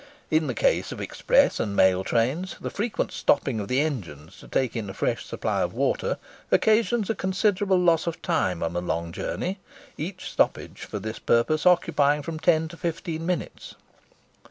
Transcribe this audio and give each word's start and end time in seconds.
In 0.31 0.47
the 0.47 0.55
case 0.55 0.91
of 0.91 0.99
express 0.99 1.59
and 1.59 1.75
mail 1.75 2.03
trains, 2.03 2.55
the 2.59 2.71
frequent 2.71 3.11
stopping 3.11 3.59
of 3.59 3.67
the 3.67 3.81
engines 3.81 4.39
to 4.39 4.47
take 4.47 4.75
in 4.75 4.89
a 4.89 4.95
fresh 4.95 5.23
supply 5.23 5.61
of 5.61 5.75
water 5.75 6.17
occasions 6.49 7.11
a 7.11 7.13
considerable 7.13 7.77
loss 7.77 8.07
of 8.07 8.19
time 8.23 8.63
on 8.63 8.75
a 8.75 8.79
long 8.79 9.11
journey, 9.11 9.59
each 9.99 10.31
stoppage 10.31 10.85
for 10.89 10.97
this 10.97 11.19
purpose 11.19 11.67
occupying 11.67 12.23
from 12.23 12.39
ten 12.39 12.67
to 12.69 12.77
fifteen 12.77 13.27
minutes. 13.27 13.75